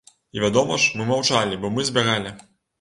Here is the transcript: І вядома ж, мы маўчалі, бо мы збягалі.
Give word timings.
І 0.37 0.41
вядома 0.43 0.79
ж, 0.85 0.95
мы 0.97 1.07
маўчалі, 1.11 1.61
бо 1.61 1.73
мы 1.77 1.89
збягалі. 1.93 2.37